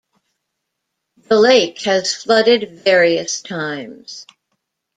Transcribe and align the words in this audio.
The 1.29 1.39
lake 1.39 1.79
has 1.83 2.15
flooded 2.15 2.79
various 2.83 3.39
times. 3.41 4.25